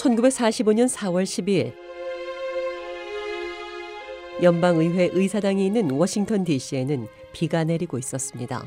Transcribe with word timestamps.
(1945년 0.00 0.88
4월 0.88 1.24
12일) 1.24 1.74
연방의회 4.42 5.10
의사당이 5.12 5.66
있는 5.66 5.90
워싱턴 5.90 6.44
DC에는 6.44 7.06
비가 7.32 7.64
내리고 7.64 7.98
있었습니다. 7.98 8.64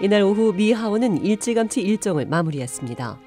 이날 0.00 0.22
오후 0.22 0.52
미 0.52 0.72
하원은 0.72 1.24
일찌감치 1.24 1.82
일정을 1.82 2.26
마무리했습니다. 2.26 3.20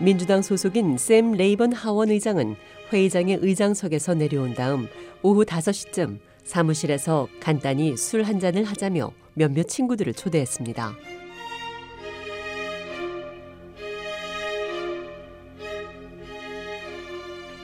민주당 0.00 0.42
소속인 0.42 0.98
샘 0.98 1.32
레이번 1.32 1.72
하원 1.72 2.10
의장은 2.10 2.56
회의장의 2.92 3.38
의장석에서 3.40 4.14
내려온 4.14 4.54
다음 4.54 4.86
오후 5.22 5.44
5시쯤 5.44 6.18
사무실에서 6.44 7.28
간단히 7.40 7.96
술 7.96 8.22
한 8.24 8.38
잔을 8.38 8.64
하자며 8.64 9.12
몇몇 9.34 9.64
친구들을 9.64 10.12
초대했습니다. 10.12 11.17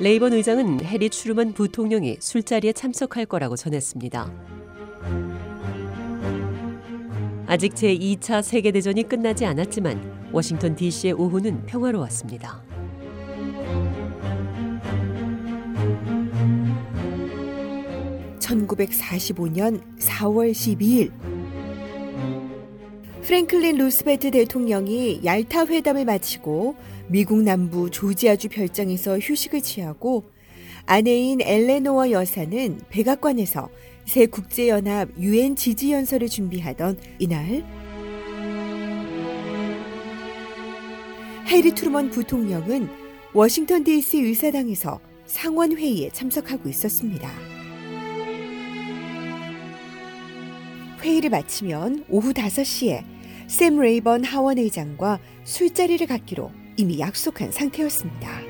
레이번 0.00 0.32
의장은 0.32 0.84
해리 0.84 1.08
추르먼 1.08 1.52
부통령이 1.52 2.16
술자리에 2.18 2.72
참석할 2.72 3.26
거라고 3.26 3.54
전했습니다. 3.54 4.32
아직 7.46 7.74
제2차 7.74 8.42
세계대전이 8.42 9.04
끝나지 9.04 9.46
않았지만 9.46 10.30
워싱턴 10.32 10.74
DC의 10.74 11.12
오후는 11.12 11.66
평화로웠습니다. 11.66 12.60
(1945년 18.40 19.80
4월 19.98 20.50
12일) 20.50 21.12
프랭클린 23.24 23.78
루스베트 23.78 24.32
대통령이 24.32 25.20
얄타 25.24 25.64
회담을 25.64 26.04
마치고 26.04 26.76
미국 27.08 27.42
남부 27.42 27.90
조지아주 27.90 28.50
별장에서 28.50 29.18
휴식을 29.18 29.62
취하고 29.62 30.24
아내인 30.84 31.40
엘레노어 31.40 32.10
여사는 32.10 32.80
백악관에서 32.90 33.70
새 34.04 34.26
국제연합 34.26 35.08
유엔 35.18 35.56
지지 35.56 35.90
연설을 35.92 36.28
준비하던 36.28 36.98
이날 37.18 37.64
해리 41.46 41.74
트루먼 41.74 42.10
부통령은 42.10 42.90
워싱턴 43.32 43.84
DC 43.84 44.18
의사당에서 44.18 45.00
상원 45.24 45.72
회의에 45.72 46.10
참석하고 46.10 46.68
있었습니다. 46.68 47.30
회의를 51.00 51.30
마치면 51.30 52.04
오후 52.10 52.34
5시에 52.34 53.13
샘 53.46 53.78
레이번 53.78 54.24
하원 54.24 54.58
의장과 54.58 55.20
술자리를 55.44 56.06
갖기로 56.06 56.50
이미 56.76 56.98
약속한 56.98 57.52
상태였습니다. 57.52 58.40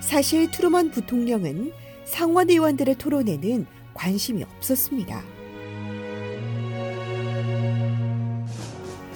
사실 0.00 0.50
트루먼 0.50 0.90
부통령은 0.90 1.72
상원 2.04 2.48
의원들의 2.48 2.94
토론에는 2.96 3.66
관심이 3.92 4.42
없었습니다. 4.42 5.22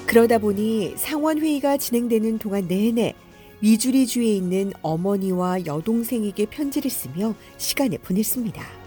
그러다 0.06 0.36
보니 0.36 0.92
상원 0.96 1.38
회의가 1.38 1.78
진행되는 1.78 2.38
동안 2.38 2.68
내내 2.68 3.14
미주리 3.60 4.06
주에 4.06 4.26
있는 4.26 4.72
어머니와 4.82 5.64
여동생에게 5.64 6.46
편지를 6.46 6.90
쓰며 6.90 7.34
시간을 7.56 7.98
보냈습니다. 7.98 8.81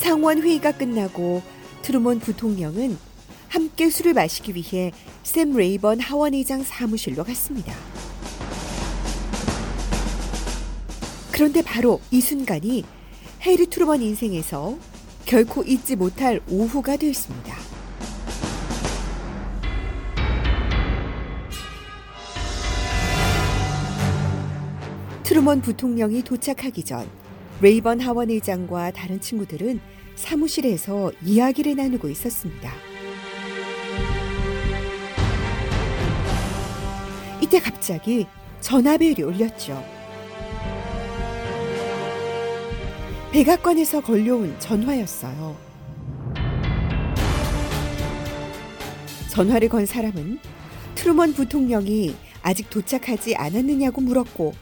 상원 0.00 0.40
회의가 0.40 0.72
끝나고 0.72 1.42
트루먼 1.82 2.20
부통령은 2.20 2.96
함께 3.48 3.90
술을 3.90 4.14
마시기 4.14 4.54
위해 4.54 4.92
샘 5.22 5.52
레이번 5.52 6.00
하원의장 6.00 6.64
사무실로 6.64 7.22
갔습니다. 7.22 7.74
그런데 11.30 11.60
바로 11.60 12.00
이 12.10 12.22
순간이 12.22 12.84
해리 13.42 13.66
트루먼 13.66 14.00
인생에서 14.00 14.78
결코 15.26 15.62
잊지 15.62 15.96
못할 15.96 16.40
오후가 16.48 16.96
되었습니다. 16.96 17.54
트루먼 25.24 25.60
부통령이 25.60 26.22
도착하기 26.22 26.84
전 26.84 27.06
레이번 27.62 28.00
하원 28.00 28.30
의장과 28.30 28.92
다른 28.92 29.20
친구들은 29.20 29.80
사무실에서 30.14 31.12
이야기를 31.22 31.76
나누고 31.76 32.08
있었습니다. 32.08 32.72
이때 37.42 37.58
갑자기 37.58 38.26
전화벨이 38.60 39.22
울렸죠. 39.22 39.84
백악관에서 43.32 44.00
걸려온 44.00 44.58
전화였어요. 44.58 45.56
전화를 49.30 49.68
건 49.68 49.84
사람은 49.84 50.38
트루먼 50.94 51.34
부통령이 51.34 52.14
아직 52.42 52.70
도착하지 52.70 53.36
않았느냐고 53.36 54.00
물었고 54.00 54.54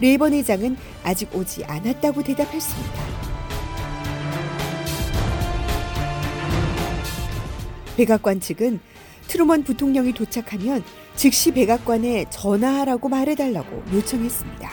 레이번 0.00 0.32
의장은 0.32 0.76
아직 1.02 1.34
오지 1.34 1.64
않았다고 1.64 2.22
대답했습니다. 2.22 3.02
백악관 7.96 8.40
측은 8.40 8.80
트루먼 9.26 9.64
부통령이 9.64 10.12
도착하면 10.12 10.82
즉시 11.16 11.52
백악관에 11.52 12.26
전화하라고 12.30 13.08
말해달라고 13.08 13.82
요청했습니다. 13.92 14.70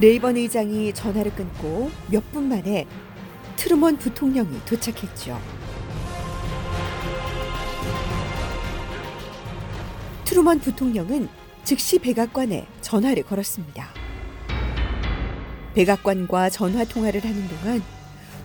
레이번 0.00 0.36
의장이 0.36 0.92
전화를 0.94 1.34
끊고 1.34 1.90
몇 2.10 2.22
분 2.32 2.48
만에 2.48 2.86
트루먼 3.56 3.98
부통령이 3.98 4.60
도착했죠. 4.64 5.38
트루먼 10.30 10.60
부통령은 10.60 11.28
즉시 11.64 11.98
백악관에 11.98 12.64
전화를 12.82 13.24
걸었습니다. 13.24 13.88
백악관과 15.74 16.50
전화 16.50 16.84
통화를 16.84 17.24
하는 17.24 17.48
동안 17.48 17.82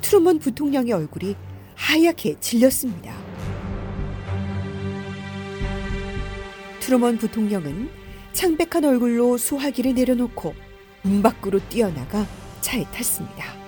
트루먼 0.01 0.39
부통령의 0.39 0.93
얼굴이 0.93 1.35
하얗게 1.75 2.39
질렸습니다. 2.39 3.15
트루먼 6.79 7.19
부통령은 7.19 7.91
창백한 8.33 8.83
얼굴로 8.83 9.37
수화기를 9.37 9.93
내려놓고 9.93 10.55
문 11.03 11.21
밖으로 11.21 11.59
뛰어나가 11.69 12.25
차에 12.61 12.83
탔습니다. 12.85 13.64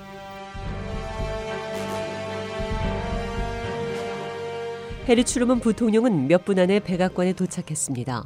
해리 5.07 5.24
추르먼 5.24 5.62
부통령은 5.62 6.27
몇 6.27 6.44
분 6.44 6.59
안에 6.59 6.81
백악관에 6.81 7.31
도착했습니다. 7.31 8.25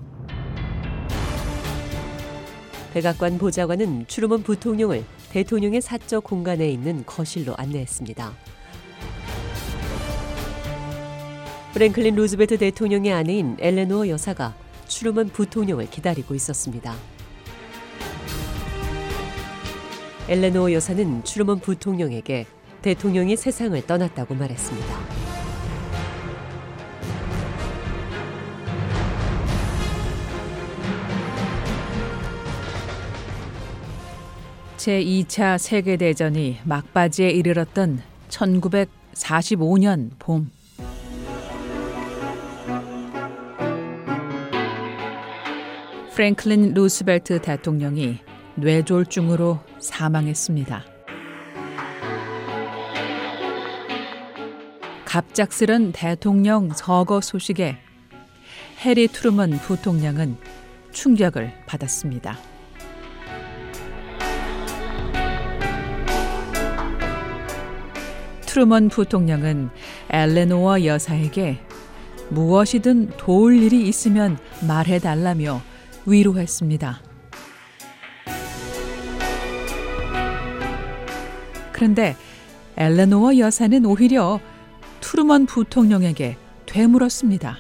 백악관 2.91 3.37
보좌관은 3.37 4.07
추르먼 4.07 4.41
부통령을 4.41 5.03
대통령의 5.29 5.81
사적 5.81 6.23
공간에 6.23 6.67
있는 6.67 7.03
거실로 7.05 7.53
안내했습니다. 7.55 8.33
프랭클린 11.73 12.15
루즈베트 12.15 12.57
대통령의 12.57 13.13
아내인 13.13 13.57
엘레노어 13.59 14.07
여사가 14.07 14.55
추르먼 14.87 15.29
부통령을 15.29 15.87
기다리고 15.87 16.33
있었습니다. 16.33 16.95
엘레노어 20.27 20.73
여사는 20.73 21.23
추르먼 21.23 21.59
부통령에게 21.59 22.47
대통령이 22.81 23.37
세상을 23.37 23.79
떠났다고 23.85 24.33
말했습니다. 24.33 25.20
제2차 34.81 35.59
세계대전이 35.59 36.61
막바지에 36.63 37.29
이르렀던 37.29 38.01
1945년 38.29 40.09
봄. 40.17 40.49
프랭클린 46.15 46.73
루스벨트 46.73 47.39
대통령이 47.41 48.17
뇌졸중으로 48.55 49.59
사망했습니다. 49.79 50.83
갑작스런 55.05 55.91
대통령 55.91 56.71
서거 56.73 57.21
소식에 57.21 57.77
해리 58.83 59.07
트루먼 59.07 59.51
부통령은 59.59 60.37
충격을 60.91 61.53
받았습니다. 61.67 62.39
트루먼 68.51 68.89
부통령은 68.89 69.69
엘레노어 70.09 70.83
여사에게 70.83 71.61
무엇이든 72.31 73.11
도울 73.15 73.55
일이 73.55 73.87
있으면 73.87 74.37
말해달라며 74.67 75.61
위로했습니다. 76.05 77.01
그런데 81.71 82.17
엘레노어 82.75 83.37
여사는 83.37 83.85
오히려 83.85 84.41
트루먼 84.99 85.45
부통령에게 85.45 86.35
되물었습니다. 86.65 87.57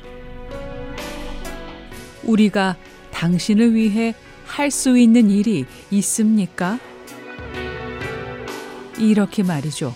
우리가 2.23 2.75
당신을 3.11 3.75
위해 3.75 4.13
할 4.45 4.69
수 4.69 4.97
있는 4.97 5.29
일이 5.29 5.65
있습니까? 5.89 6.79
이렇게 8.99 9.41
말이죠. 9.41 9.95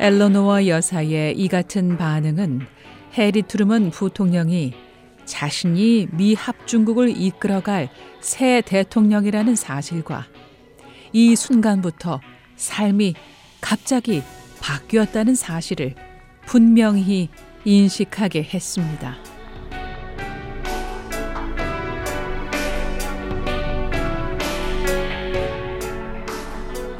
엘러노와 0.00 0.68
여사의 0.68 1.36
이 1.36 1.48
같은 1.48 1.96
반응은 1.96 2.60
해리 3.14 3.42
트루먼 3.42 3.90
부통령이 3.90 4.72
자신이 5.24 6.06
미 6.12 6.34
합중국을 6.34 7.20
이끌어갈 7.20 7.88
새 8.20 8.62
대통령이라는 8.64 9.56
사실과 9.56 10.26
이 11.12 11.34
순간부터 11.34 12.20
삶이 12.54 13.14
갑자기 13.60 14.22
바뀌었다는 14.60 15.34
사실을 15.34 15.96
분명히 16.46 17.28
인식하게 17.64 18.44
했습니다. 18.44 19.16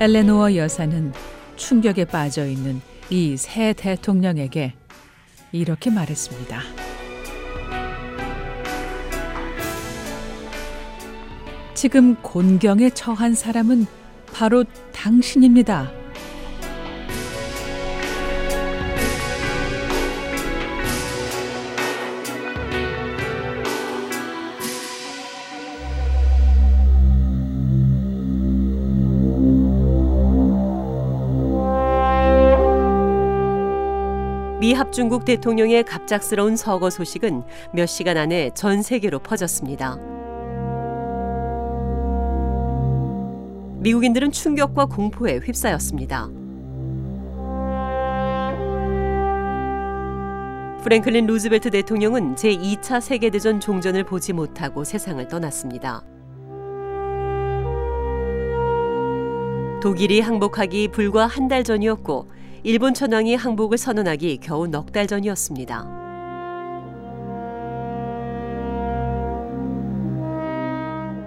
엘레노어 0.01 0.57
여사는 0.57 1.13
충격에 1.57 2.05
빠져 2.05 2.47
있는 2.47 2.81
이 3.11 3.37
새 3.39 3.73
대통령에게 3.73 4.75
이렇게 5.53 5.91
말했습니다. 5.91 6.61
지금 11.75 12.17
곤경에 12.17 12.91
처한 12.91 13.35
사람은 13.35 13.87
바로 14.33 14.65
당신입니다. 14.93 15.98
합중국 34.79 35.25
대통령의 35.25 35.83
갑작스러운 35.83 36.55
서거 36.55 36.89
소식은 36.89 37.43
몇 37.73 37.87
시간 37.87 38.17
안에 38.17 38.51
전 38.55 38.81
세계로 38.81 39.19
퍼졌습니다. 39.19 39.97
미국인들은 43.81 44.31
충격과 44.31 44.87
공포에 44.87 45.39
휩싸였습니다. 45.39 46.29
프랭클린 50.85 51.27
루즈벨트 51.27 51.71
대통령은 51.71 52.37
제2차 52.37 53.01
세계대전 53.01 53.59
종전을 53.59 54.05
보지 54.05 54.33
못하고 54.33 54.85
세상을 54.85 55.27
떠났습니다. 55.27 56.05
독일이 59.83 60.21
항복하기 60.21 60.89
불과 60.89 61.27
한 61.27 61.49
달 61.49 61.65
전이었고 61.65 62.38
일본 62.65 62.95
천황이 62.95 63.35
항복을 63.37 63.79
선언하기 63.79 64.39
겨우 64.39 64.67
넉 64.67 64.93
달 64.93 65.07
전이었습니다. 65.07 65.99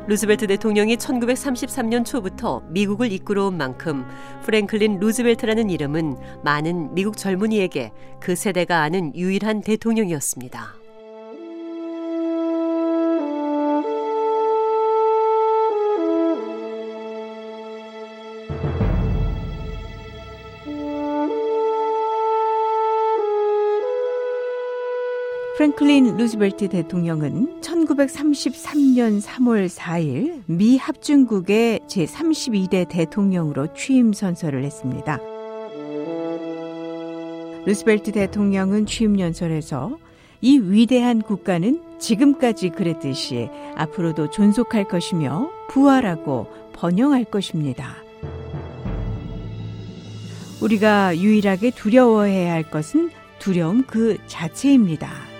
루즈벨트 0.07 0.47
대통령이 0.47 0.97
1933년 0.97 2.03
초부터 2.03 2.63
미국을 2.69 3.11
이끌어온 3.13 3.55
만큼 3.55 4.03
프랭클린 4.43 4.99
루즈벨트라는 4.99 5.69
이름은 5.69 6.17
많은 6.43 6.93
미국 6.93 7.15
젊은이에게 7.15 7.93
그 8.19 8.35
세대가 8.35 8.81
아는 8.81 9.15
유일한 9.15 9.61
대통령이었습니다. 9.61 10.80
프랭클린 25.57 26.15
루즈벨트 26.15 26.69
대통령은 26.69 27.59
1933년 27.59 29.21
3월 29.21 29.67
4일 29.67 30.43
미 30.45 30.77
합중국의 30.77 31.81
제32대 31.87 32.87
대통령으로 32.87 33.73
취임 33.73 34.13
선서를 34.13 34.63
했습니다. 34.63 35.19
루스벨트 37.65 38.13
대통령은 38.13 38.85
취임 38.85 39.19
연설에서 39.19 39.97
이 40.39 40.57
위대한 40.57 41.21
국가는 41.21 41.81
지금까지 41.99 42.69
그랬듯이 42.69 43.49
앞으로도 43.75 44.29
존속할 44.29 44.85
것이며 44.87 45.51
부활하고 45.67 46.47
번영할 46.73 47.25
것입니다. 47.25 47.97
우리가 50.61 51.17
유일하게 51.17 51.71
두려워해야 51.71 52.53
할 52.53 52.63
것은 52.63 53.11
두려움 53.37 53.83
그 53.83 54.17
자체입니다. 54.27 55.30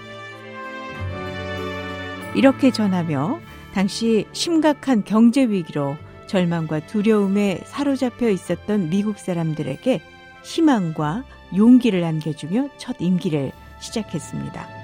이렇게 2.33 2.71
전하며 2.71 3.39
당시 3.73 4.25
심각한 4.31 5.03
경제 5.03 5.43
위기로 5.43 5.97
절망과 6.27 6.87
두려움에 6.87 7.61
사로잡혀 7.65 8.29
있었던 8.29 8.89
미국 8.89 9.19
사람들에게 9.19 10.01
희망과 10.43 11.25
용기를 11.55 12.03
안겨주며 12.03 12.69
첫 12.77 12.95
임기를 12.99 13.51
시작했습니다. 13.81 14.81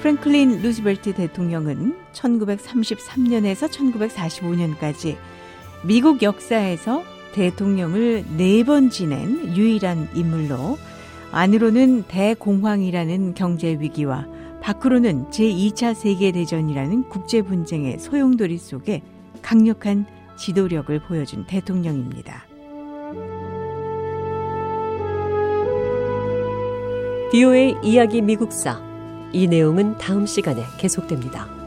프랭클린 0.00 0.62
루즈벨트 0.62 1.14
대통령은 1.14 1.94
1933년에서 2.12 3.68
1945년까지 3.68 5.16
미국 5.84 6.22
역사에서 6.22 7.04
대통령을 7.32 8.24
네 8.36 8.62
번 8.64 8.90
지낸 8.90 9.56
유일한 9.56 10.08
인물로 10.14 10.78
안으로는 11.32 12.04
대공황이라는 12.08 13.34
경제 13.34 13.76
위기와 13.78 14.26
밖으로는 14.60 15.30
제2차 15.30 15.94
세계대전이라는 15.94 17.08
국제 17.08 17.42
분쟁의 17.42 17.98
소용돌이 17.98 18.58
속에 18.58 19.02
강력한 19.42 20.06
지도력을 20.36 20.98
보여준 21.00 21.46
대통령입니다. 21.46 22.44
비오의 27.32 27.76
이야기 27.82 28.20
미국사 28.22 28.82
이 29.32 29.46
내용은 29.46 29.96
다음 29.98 30.26
시간에 30.26 30.62
계속됩니다. 30.78 31.59